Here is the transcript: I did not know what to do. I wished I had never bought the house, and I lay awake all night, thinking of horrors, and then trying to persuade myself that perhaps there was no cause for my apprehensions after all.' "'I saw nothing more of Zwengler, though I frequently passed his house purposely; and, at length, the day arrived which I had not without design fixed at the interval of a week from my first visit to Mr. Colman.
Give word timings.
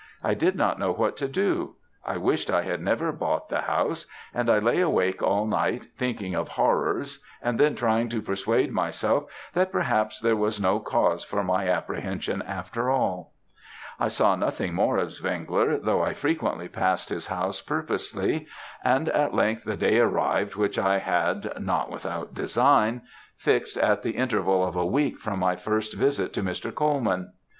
I 0.23 0.33
did 0.33 0.55
not 0.55 0.79
know 0.79 0.91
what 0.91 1.15
to 1.17 1.27
do. 1.27 1.75
I 2.03 2.17
wished 2.17 2.49
I 2.49 2.63
had 2.63 2.81
never 2.81 3.11
bought 3.11 3.49
the 3.49 3.61
house, 3.61 4.07
and 4.33 4.49
I 4.49 4.57
lay 4.57 4.79
awake 4.79 5.21
all 5.21 5.45
night, 5.45 5.89
thinking 5.95 6.33
of 6.33 6.47
horrors, 6.47 7.19
and 7.39 7.59
then 7.59 7.75
trying 7.75 8.09
to 8.09 8.21
persuade 8.23 8.71
myself 8.71 9.25
that 9.53 9.71
perhaps 9.71 10.19
there 10.19 10.35
was 10.35 10.59
no 10.59 10.79
cause 10.79 11.23
for 11.23 11.43
my 11.43 11.67
apprehensions 11.69 12.41
after 12.47 12.89
all.' 12.89 13.35
"'I 13.99 14.07
saw 14.07 14.35
nothing 14.35 14.73
more 14.73 14.97
of 14.97 15.11
Zwengler, 15.13 15.77
though 15.77 16.01
I 16.01 16.13
frequently 16.15 16.67
passed 16.67 17.09
his 17.09 17.27
house 17.27 17.61
purposely; 17.61 18.47
and, 18.83 19.07
at 19.09 19.35
length, 19.35 19.65
the 19.65 19.77
day 19.77 19.99
arrived 19.99 20.55
which 20.55 20.79
I 20.79 20.97
had 20.97 21.61
not 21.63 21.91
without 21.91 22.33
design 22.33 23.03
fixed 23.37 23.77
at 23.77 24.01
the 24.01 24.17
interval 24.17 24.67
of 24.67 24.75
a 24.75 24.83
week 24.83 25.19
from 25.19 25.37
my 25.37 25.55
first 25.55 25.93
visit 25.95 26.33
to 26.33 26.41
Mr. 26.41 26.73
Colman. 26.73 27.33